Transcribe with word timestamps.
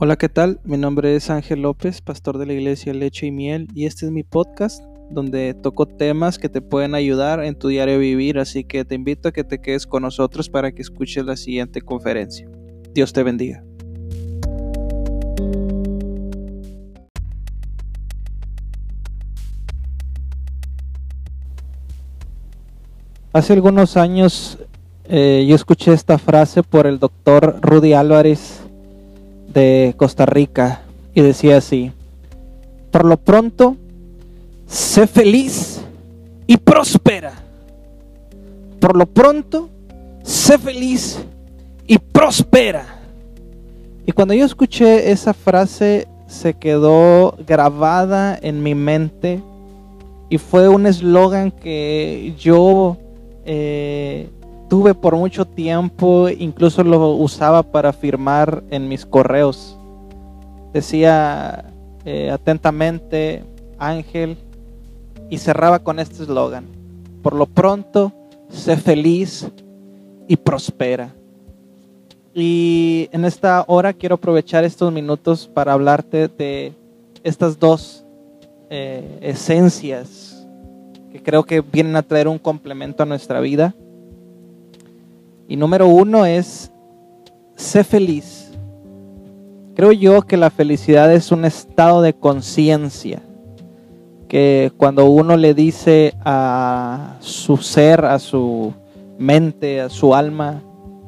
Hola, 0.00 0.14
¿qué 0.14 0.28
tal? 0.28 0.60
Mi 0.62 0.78
nombre 0.78 1.16
es 1.16 1.28
Ángel 1.28 1.62
López, 1.62 2.02
pastor 2.02 2.38
de 2.38 2.46
la 2.46 2.52
iglesia 2.52 2.94
Leche 2.94 3.26
y 3.26 3.32
Miel, 3.32 3.66
y 3.74 3.84
este 3.84 4.06
es 4.06 4.12
mi 4.12 4.22
podcast 4.22 4.80
donde 5.10 5.54
toco 5.54 5.86
temas 5.86 6.38
que 6.38 6.48
te 6.48 6.60
pueden 6.60 6.94
ayudar 6.94 7.42
en 7.42 7.58
tu 7.58 7.66
diario 7.66 7.98
vivir, 7.98 8.38
así 8.38 8.62
que 8.62 8.84
te 8.84 8.94
invito 8.94 9.28
a 9.28 9.32
que 9.32 9.42
te 9.42 9.60
quedes 9.60 9.88
con 9.88 10.04
nosotros 10.04 10.48
para 10.48 10.70
que 10.70 10.82
escuches 10.82 11.24
la 11.24 11.36
siguiente 11.36 11.82
conferencia. 11.82 12.48
Dios 12.94 13.12
te 13.12 13.24
bendiga. 13.24 13.64
Hace 23.32 23.52
algunos 23.52 23.96
años 23.96 24.58
eh, 25.06 25.44
yo 25.48 25.56
escuché 25.56 25.92
esta 25.92 26.18
frase 26.18 26.62
por 26.62 26.86
el 26.86 27.00
doctor 27.00 27.58
Rudy 27.62 27.94
Álvarez 27.94 28.67
de 29.52 29.94
Costa 29.96 30.26
Rica 30.26 30.82
y 31.14 31.22
decía 31.22 31.56
así, 31.56 31.92
por 32.90 33.04
lo 33.04 33.16
pronto, 33.16 33.76
sé 34.66 35.06
feliz 35.06 35.80
y 36.46 36.56
prospera. 36.56 37.32
Por 38.80 38.96
lo 38.96 39.06
pronto, 39.06 39.68
sé 40.22 40.58
feliz 40.58 41.18
y 41.86 41.98
prospera. 41.98 42.86
Y 44.06 44.12
cuando 44.12 44.34
yo 44.34 44.46
escuché 44.46 45.10
esa 45.10 45.34
frase, 45.34 46.06
se 46.26 46.54
quedó 46.54 47.36
grabada 47.46 48.38
en 48.40 48.62
mi 48.62 48.74
mente 48.74 49.42
y 50.30 50.38
fue 50.38 50.68
un 50.68 50.86
eslogan 50.86 51.50
que 51.50 52.34
yo 52.38 52.96
eh, 53.44 54.28
tuve 54.68 54.94
por 54.94 55.16
mucho 55.16 55.44
tiempo, 55.44 56.28
incluso 56.28 56.84
lo 56.84 57.14
usaba 57.14 57.62
para 57.62 57.92
firmar 57.92 58.62
en 58.70 58.88
mis 58.88 59.04
correos. 59.06 59.78
Decía 60.72 61.64
eh, 62.04 62.30
atentamente 62.30 63.44
Ángel 63.78 64.36
y 65.30 65.38
cerraba 65.38 65.78
con 65.78 65.98
este 65.98 66.22
eslogan. 66.22 66.66
Por 67.22 67.34
lo 67.34 67.46
pronto, 67.46 68.12
sé 68.48 68.76
feliz 68.76 69.48
y 70.26 70.36
prospera. 70.36 71.14
Y 72.34 73.08
en 73.12 73.24
esta 73.24 73.64
hora 73.66 73.92
quiero 73.92 74.16
aprovechar 74.16 74.64
estos 74.64 74.92
minutos 74.92 75.50
para 75.52 75.72
hablarte 75.72 76.28
de 76.28 76.72
estas 77.24 77.58
dos 77.58 78.04
eh, 78.70 79.18
esencias 79.22 80.46
que 81.10 81.22
creo 81.22 81.42
que 81.42 81.62
vienen 81.62 81.96
a 81.96 82.02
traer 82.02 82.28
un 82.28 82.38
complemento 82.38 83.02
a 83.02 83.06
nuestra 83.06 83.40
vida. 83.40 83.74
Y 85.48 85.56
número 85.56 85.88
uno 85.88 86.26
es, 86.26 86.70
sé 87.56 87.82
feliz. 87.82 88.52
Creo 89.74 89.92
yo 89.92 90.20
que 90.20 90.36
la 90.36 90.50
felicidad 90.50 91.10
es 91.10 91.32
un 91.32 91.46
estado 91.46 92.02
de 92.02 92.12
conciencia, 92.12 93.22
que 94.28 94.70
cuando 94.76 95.06
uno 95.06 95.38
le 95.38 95.54
dice 95.54 96.14
a 96.22 97.16
su 97.20 97.56
ser, 97.56 98.04
a 98.04 98.18
su 98.18 98.74
mente, 99.18 99.80
a 99.80 99.88
su 99.88 100.14
alma, 100.14 100.62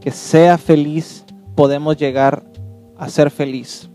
que 0.00 0.10
sea 0.10 0.58
feliz, 0.58 1.24
podemos 1.54 1.96
llegar 1.96 2.42
a 2.98 3.08
ser 3.08 3.30
feliz. 3.30 3.88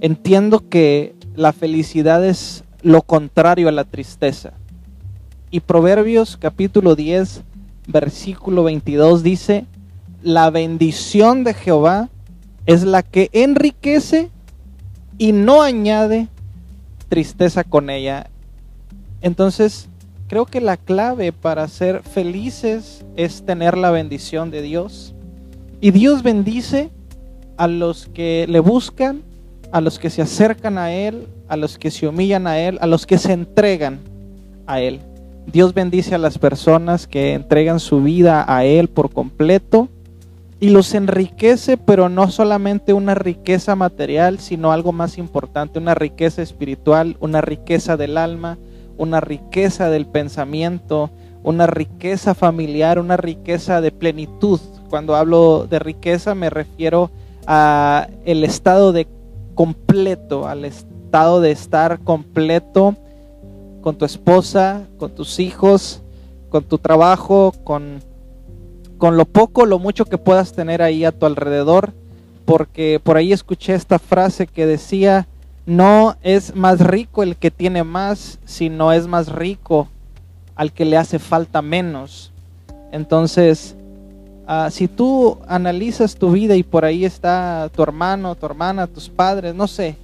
Entiendo 0.00 0.68
que 0.68 1.14
la 1.36 1.52
felicidad 1.52 2.24
es 2.24 2.64
lo 2.82 3.02
contrario 3.02 3.68
a 3.68 3.72
la 3.72 3.84
tristeza. 3.84 4.54
Y 5.52 5.60
Proverbios 5.60 6.36
capítulo 6.36 6.96
10 6.96 7.44
versículo 7.86 8.64
22 8.64 9.22
dice, 9.22 9.66
la 10.22 10.50
bendición 10.50 11.44
de 11.44 11.54
Jehová 11.54 12.08
es 12.66 12.84
la 12.84 13.02
que 13.02 13.28
enriquece 13.32 14.30
y 15.18 15.32
no 15.32 15.62
añade 15.62 16.28
tristeza 17.08 17.64
con 17.64 17.90
ella. 17.90 18.28
Entonces, 19.20 19.88
creo 20.28 20.46
que 20.46 20.60
la 20.60 20.76
clave 20.76 21.32
para 21.32 21.68
ser 21.68 22.02
felices 22.02 23.04
es 23.16 23.44
tener 23.44 23.76
la 23.76 23.90
bendición 23.90 24.50
de 24.50 24.62
Dios. 24.62 25.14
Y 25.80 25.90
Dios 25.90 26.22
bendice 26.22 26.90
a 27.56 27.66
los 27.66 28.06
que 28.06 28.46
le 28.48 28.60
buscan, 28.60 29.22
a 29.72 29.80
los 29.80 29.98
que 29.98 30.10
se 30.10 30.22
acercan 30.22 30.78
a 30.78 30.92
Él, 30.92 31.26
a 31.48 31.56
los 31.56 31.78
que 31.78 31.90
se 31.90 32.06
humillan 32.06 32.46
a 32.46 32.58
Él, 32.58 32.78
a 32.80 32.86
los 32.86 33.06
que 33.06 33.18
se 33.18 33.32
entregan 33.32 34.00
a 34.66 34.80
Él. 34.80 35.00
Dios 35.46 35.74
bendice 35.74 36.14
a 36.14 36.18
las 36.18 36.38
personas 36.38 37.06
que 37.06 37.34
entregan 37.34 37.80
su 37.80 38.02
vida 38.02 38.44
a 38.46 38.64
Él 38.64 38.88
por 38.88 39.10
completo 39.12 39.88
y 40.60 40.70
los 40.70 40.94
enriquece, 40.94 41.76
pero 41.76 42.08
no 42.08 42.30
solamente 42.30 42.92
una 42.92 43.14
riqueza 43.14 43.74
material, 43.74 44.38
sino 44.38 44.70
algo 44.70 44.92
más 44.92 45.18
importante, 45.18 45.80
una 45.80 45.94
riqueza 45.94 46.40
espiritual, 46.40 47.16
una 47.20 47.40
riqueza 47.40 47.96
del 47.96 48.16
alma, 48.16 48.58
una 48.96 49.20
riqueza 49.20 49.90
del 49.90 50.06
pensamiento, 50.06 51.10
una 51.42 51.66
riqueza 51.66 52.34
familiar, 52.34 53.00
una 53.00 53.16
riqueza 53.16 53.80
de 53.80 53.90
plenitud. 53.90 54.60
Cuando 54.88 55.16
hablo 55.16 55.66
de 55.68 55.80
riqueza 55.80 56.36
me 56.36 56.48
refiero 56.48 57.10
a 57.46 58.06
el 58.24 58.44
estado 58.44 58.92
de 58.92 59.08
completo, 59.54 60.46
al 60.46 60.64
estado 60.64 61.40
de 61.40 61.50
estar 61.50 61.98
completo 62.00 62.96
con 63.82 63.96
tu 63.96 64.06
esposa, 64.06 64.86
con 64.96 65.14
tus 65.14 65.38
hijos, 65.38 66.00
con 66.48 66.64
tu 66.64 66.78
trabajo, 66.78 67.52
con, 67.64 68.00
con 68.96 69.16
lo 69.18 69.26
poco, 69.26 69.66
lo 69.66 69.78
mucho 69.78 70.06
que 70.06 70.16
puedas 70.16 70.52
tener 70.52 70.80
ahí 70.80 71.04
a 71.04 71.12
tu 71.12 71.26
alrededor, 71.26 71.92
porque 72.46 73.00
por 73.02 73.16
ahí 73.16 73.32
escuché 73.32 73.74
esta 73.74 73.98
frase 73.98 74.46
que 74.46 74.64
decía, 74.64 75.26
no 75.66 76.16
es 76.22 76.54
más 76.54 76.80
rico 76.80 77.22
el 77.22 77.36
que 77.36 77.50
tiene 77.50 77.84
más, 77.84 78.38
sino 78.44 78.92
es 78.92 79.06
más 79.06 79.28
rico 79.28 79.88
al 80.54 80.72
que 80.72 80.84
le 80.84 80.96
hace 80.96 81.18
falta 81.18 81.62
menos. 81.62 82.32
Entonces, 82.92 83.74
ah, 84.46 84.68
si 84.70 84.88
tú 84.88 85.38
analizas 85.48 86.14
tu 86.14 86.30
vida 86.30 86.56
y 86.56 86.62
por 86.62 86.84
ahí 86.84 87.04
está 87.04 87.70
tu 87.74 87.82
hermano, 87.82 88.34
tu 88.34 88.46
hermana, 88.46 88.86
tus 88.86 89.08
padres, 89.08 89.54
no 89.54 89.66
sé, 89.66 89.96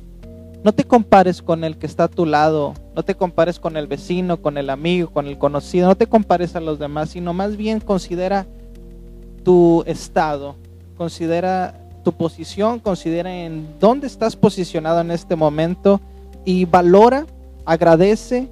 no 0.69 0.75
te 0.75 0.84
compares 0.84 1.41
con 1.41 1.65
el 1.65 1.79
que 1.79 1.87
está 1.87 2.05
a 2.05 2.09
tu 2.09 2.27
lado, 2.27 2.75
no 2.95 3.03
te 3.03 3.15
compares 3.15 3.59
con 3.59 3.79
el 3.79 3.87
vecino, 3.87 4.43
con 4.43 4.59
el 4.59 4.69
amigo, 4.69 5.09
con 5.09 5.27
el 5.27 5.39
conocido, 5.39 5.89
no 5.89 5.97
te 5.97 6.06
compares 6.06 6.56
a 6.56 6.61
los 6.61 6.79
demás, 6.79 7.09
sino 7.09 7.33
más 7.33 7.56
bien 7.56 7.81
considera 7.81 8.45
tu 9.45 9.83
estado, 9.87 10.56
considera 10.99 11.81
tu 12.05 12.12
posición, 12.12 12.81
considera 12.81 13.34
en 13.34 13.67
dónde 13.81 14.06
estás 14.06 14.37
posicionado 14.37 15.01
en 15.01 15.11
este 15.11 15.37
momento 15.37 16.03
y 16.45 16.67
valora, 16.67 17.25
agradece, 17.65 18.50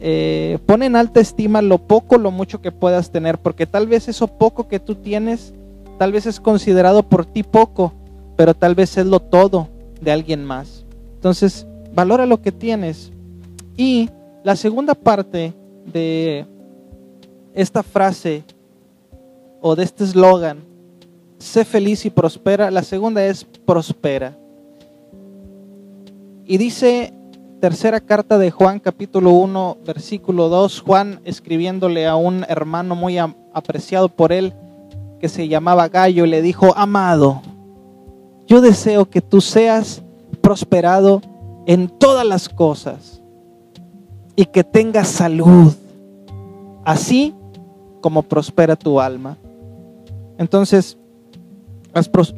eh, 0.00 0.58
pone 0.64 0.86
en 0.86 0.96
alta 0.96 1.20
estima 1.20 1.60
lo 1.60 1.76
poco, 1.76 2.16
lo 2.16 2.30
mucho 2.30 2.62
que 2.62 2.72
puedas 2.72 3.10
tener, 3.10 3.36
porque 3.36 3.66
tal 3.66 3.88
vez 3.88 4.08
eso 4.08 4.26
poco 4.26 4.68
que 4.68 4.80
tú 4.80 4.94
tienes, 4.94 5.52
tal 5.98 6.12
vez 6.12 6.24
es 6.24 6.40
considerado 6.40 7.02
por 7.02 7.26
ti 7.26 7.42
poco, 7.42 7.92
pero 8.38 8.54
tal 8.54 8.74
vez 8.74 8.96
es 8.96 9.04
lo 9.04 9.20
todo 9.20 9.68
de 10.00 10.12
alguien 10.12 10.46
más. 10.46 10.86
Entonces, 11.18 11.66
valora 11.92 12.26
lo 12.26 12.40
que 12.40 12.52
tienes. 12.52 13.10
Y 13.76 14.08
la 14.44 14.54
segunda 14.54 14.94
parte 14.94 15.52
de 15.84 16.46
esta 17.54 17.82
frase 17.82 18.44
o 19.60 19.74
de 19.74 19.82
este 19.82 20.04
eslogan, 20.04 20.58
sé 21.38 21.64
feliz 21.64 22.06
y 22.06 22.10
prospera, 22.10 22.70
la 22.70 22.84
segunda 22.84 23.24
es 23.26 23.44
prospera. 23.66 24.38
Y 26.46 26.56
dice 26.56 27.12
tercera 27.60 27.98
carta 27.98 28.38
de 28.38 28.52
Juan 28.52 28.78
capítulo 28.78 29.32
1 29.32 29.78
versículo 29.84 30.48
2, 30.48 30.80
Juan 30.82 31.20
escribiéndole 31.24 32.06
a 32.06 32.14
un 32.14 32.44
hermano 32.48 32.94
muy 32.94 33.18
apreciado 33.18 34.08
por 34.08 34.30
él 34.30 34.54
que 35.18 35.28
se 35.28 35.48
llamaba 35.48 35.88
Gallo, 35.88 36.26
le 36.26 36.42
dijo, 36.42 36.72
amado, 36.76 37.42
yo 38.46 38.60
deseo 38.60 39.10
que 39.10 39.20
tú 39.20 39.40
seas 39.40 40.04
prosperado 40.48 41.20
en 41.66 41.90
todas 41.90 42.26
las 42.26 42.48
cosas 42.48 43.20
y 44.34 44.46
que 44.46 44.64
tengas 44.64 45.08
salud, 45.08 45.74
así 46.86 47.34
como 48.00 48.22
prospera 48.22 48.74
tu 48.74 48.98
alma. 48.98 49.36
Entonces, 50.38 50.96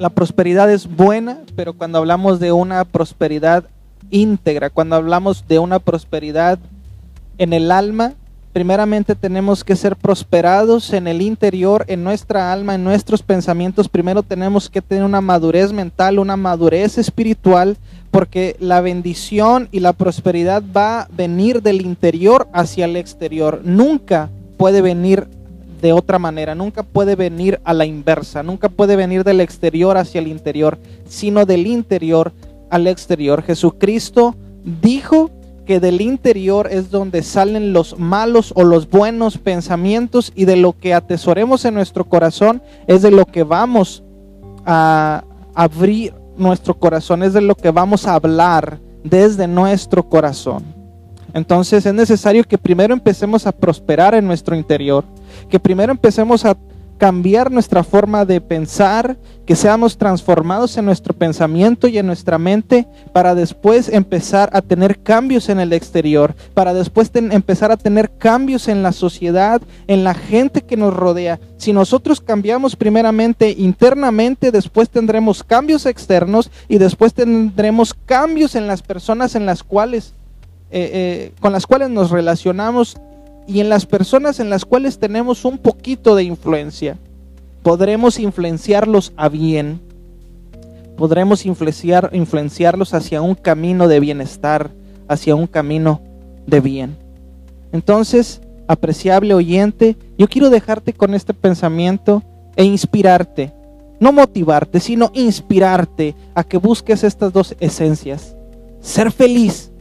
la 0.01 0.11
prosperidad 0.11 0.69
es 0.73 0.93
buena, 0.93 1.39
pero 1.55 1.75
cuando 1.75 1.99
hablamos 1.99 2.41
de 2.41 2.51
una 2.51 2.85
prosperidad 2.85 3.62
íntegra, 4.11 4.71
cuando 4.71 4.97
hablamos 4.97 5.47
de 5.47 5.61
una 5.61 5.79
prosperidad 5.79 6.59
en 7.39 7.53
el 7.53 7.71
alma, 7.71 8.15
primeramente 8.52 9.14
tenemos 9.14 9.62
que 9.62 9.76
ser 9.76 9.97
prosperados 9.97 10.93
en 10.93 11.06
el 11.06 11.23
interior, 11.23 11.85
en 11.88 12.02
nuestra 12.02 12.52
alma, 12.52 12.75
en 12.75 12.85
nuestros 12.85 13.23
pensamientos. 13.23 13.88
Primero 13.88 14.23
tenemos 14.23 14.69
que 14.69 14.82
tener 14.82 15.05
una 15.05 15.20
madurez 15.20 15.73
mental, 15.73 16.19
una 16.19 16.37
madurez 16.37 16.99
espiritual, 16.99 17.76
porque 18.11 18.56
la 18.58 18.81
bendición 18.81 19.69
y 19.70 19.81
la 19.81 19.93
prosperidad 19.93 20.62
va 20.76 21.02
a 21.02 21.08
venir 21.12 21.62
del 21.62 21.81
interior 21.81 22.49
hacia 22.52 22.87
el 22.87 22.97
exterior. 22.97 23.61
Nunca 23.64 24.31
puede 24.56 24.82
venir 24.82 25.29
de 25.81 25.93
otra 25.93 26.19
manera, 26.19 26.55
nunca 26.55 26.82
puede 26.82 27.14
venir 27.17 27.61
a 27.64 27.73
la 27.73 27.87
inversa, 27.87 28.43
nunca 28.43 28.69
puede 28.69 28.97
venir 28.97 29.25
del 29.25 29.41
exterior 29.41 29.97
hacia 29.97 30.20
el 30.20 30.29
interior, 30.29 30.79
sino 31.08 31.47
del 31.47 31.67
interior 31.67 32.32
al 32.69 32.87
exterior. 32.87 33.43
Jesucristo 33.43 34.35
dijo 34.82 35.31
que 35.70 35.78
del 35.78 36.00
interior 36.00 36.67
es 36.69 36.90
donde 36.90 37.22
salen 37.22 37.72
los 37.72 37.96
malos 37.96 38.52
o 38.56 38.64
los 38.64 38.90
buenos 38.90 39.38
pensamientos 39.38 40.32
y 40.34 40.44
de 40.44 40.56
lo 40.56 40.72
que 40.72 40.94
atesoremos 40.94 41.64
en 41.64 41.75
nuestro 41.75 42.05
corazón 42.06 42.61
es 42.88 43.02
de 43.02 43.12
lo 43.12 43.25
que 43.25 43.44
vamos 43.44 44.02
a 44.67 45.22
abrir 45.55 46.12
nuestro 46.37 46.76
corazón, 46.76 47.22
es 47.22 47.34
de 47.34 47.40
lo 47.40 47.55
que 47.55 47.70
vamos 47.70 48.08
a 48.08 48.14
hablar 48.14 48.81
desde 49.05 49.46
nuestro 49.46 50.08
corazón. 50.08 50.64
Entonces 51.34 51.87
es 51.87 51.94
necesario 51.94 52.43
que 52.43 52.58
primero 52.58 52.93
empecemos 52.93 53.46
a 53.46 53.52
prosperar 53.52 54.16
en 54.16 54.26
nuestro 54.26 54.56
interior, 54.56 55.05
que 55.49 55.61
primero 55.61 55.93
empecemos 55.93 56.44
a 56.44 56.56
cambiar 57.00 57.50
nuestra 57.50 57.82
forma 57.82 58.26
de 58.26 58.43
pensar, 58.43 59.17
que 59.47 59.56
seamos 59.56 59.97
transformados 59.97 60.76
en 60.76 60.85
nuestro 60.85 61.14
pensamiento 61.14 61.88
y 61.88 61.97
en 61.97 62.06
nuestra 62.06 62.37
mente 62.37 62.87
para 63.14 63.35
después 63.35 63.88
empezar 63.88 64.50
a 64.52 64.61
tener 64.61 65.00
cambios 65.00 65.49
en 65.49 65.61
el 65.61 65.73
exterior, 65.73 66.35
para 66.52 66.75
después 66.75 67.11
empezar 67.14 67.73
a 67.73 67.79
tener 67.79 68.11
cambios 68.19 68.69
en 68.69 68.82
la 68.82 68.93
sociedad, 68.93 69.62
en 69.87 70.05
la 70.05 70.12
gente 70.12 70.61
que 70.61 70.76
nos 70.76 70.94
rodea. 70.94 71.41
Si 71.56 71.73
nosotros 71.73 72.20
cambiamos 72.20 72.76
primeramente 72.76 73.55
internamente, 73.56 74.52
después 74.52 74.91
tendremos 74.91 75.43
cambios 75.43 75.87
externos 75.87 76.50
y 76.69 76.76
después 76.76 77.14
tendremos 77.14 77.94
cambios 77.94 78.55
en 78.55 78.67
las 78.67 78.82
personas 78.82 79.35
en 79.35 79.47
las 79.47 79.62
cuales 79.62 80.12
eh, 80.70 80.91
eh, 80.93 81.32
con 81.41 81.52
las 81.52 81.67
cuales 81.67 81.88
nos 81.88 82.11
relacionamos 82.11 82.99
y 83.50 83.58
en 83.58 83.69
las 83.69 83.85
personas 83.85 84.38
en 84.38 84.49
las 84.49 84.64
cuales 84.64 84.99
tenemos 84.99 85.44
un 85.44 85.58
poquito 85.58 86.14
de 86.14 86.23
influencia. 86.23 86.97
Podremos 87.64 88.20
influenciarlos 88.20 89.12
a 89.17 89.29
bien, 89.29 89.81
podremos 90.97 91.44
influenciar, 91.44 92.11
influenciarlos 92.12 92.94
hacia 92.94 93.23
un 93.23 93.35
camino 93.35 93.88
de 93.88 93.99
bienestar, 93.99 94.70
hacia 95.08 95.35
un 95.35 95.49
camino 95.49 96.00
de 96.47 96.61
bien. 96.61 96.97
Entonces, 97.73 98.41
apreciable 98.69 99.35
oyente, 99.35 99.97
yo 100.17 100.29
quiero 100.29 100.49
dejarte 100.49 100.93
con 100.93 101.12
este 101.14 101.35
pensamiento 101.35 102.23
e 102.55 102.62
inspirarte, 102.64 103.52
no 103.99 104.12
motivarte, 104.12 104.79
sino 104.79 105.11
inspirarte 105.12 106.14
a 106.35 106.44
que 106.44 106.56
busques 106.56 107.02
estas 107.02 107.32
dos 107.32 107.56
esencias. 107.58 108.37
Ser 108.81 109.11
feliz 109.11 109.73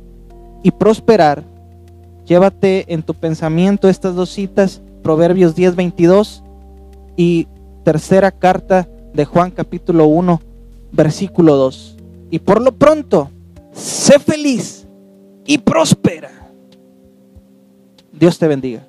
y 0.63 0.71
prosperar, 0.71 1.43
llévate 2.29 2.93
en 2.93 3.01
tu 3.01 3.15
pensamiento 3.15 3.89
estas 3.89 4.15
dos 4.15 4.29
citas, 4.29 4.81
Proverbios 5.01 5.55
10, 5.55 5.75
22 5.75 6.43
y 7.17 7.47
tercera 7.83 8.31
carta 8.31 8.87
de 9.13 9.25
Juan 9.25 9.49
capítulo 9.49 10.05
1, 10.05 10.39
versículo 10.91 11.55
2. 11.55 11.97
Y 12.29 12.39
por 12.39 12.61
lo 12.61 12.71
pronto, 12.71 13.31
sé 13.73 14.19
feliz 14.19 14.87
y 15.47 15.57
prospera. 15.57 16.29
Dios 18.11 18.37
te 18.37 18.47
bendiga. 18.47 18.88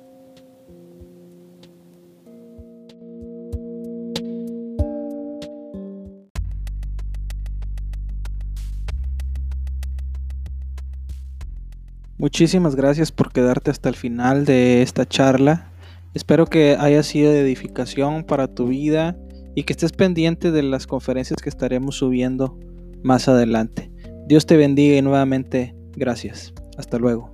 Muchísimas 12.21 12.75
gracias 12.75 13.11
por 13.11 13.33
quedarte 13.33 13.71
hasta 13.71 13.89
el 13.89 13.95
final 13.95 14.45
de 14.45 14.83
esta 14.83 15.07
charla. 15.07 15.71
Espero 16.13 16.45
que 16.45 16.77
haya 16.79 17.01
sido 17.01 17.31
de 17.31 17.41
edificación 17.41 18.25
para 18.25 18.47
tu 18.47 18.67
vida 18.67 19.17
y 19.55 19.63
que 19.63 19.73
estés 19.73 19.91
pendiente 19.91 20.51
de 20.51 20.61
las 20.61 20.85
conferencias 20.85 21.41
que 21.41 21.49
estaremos 21.49 21.95
subiendo 21.95 22.59
más 23.01 23.27
adelante. 23.27 23.91
Dios 24.27 24.45
te 24.45 24.55
bendiga 24.55 24.97
y 24.97 25.01
nuevamente 25.01 25.75
gracias. 25.95 26.53
Hasta 26.77 26.99
luego. 26.99 27.33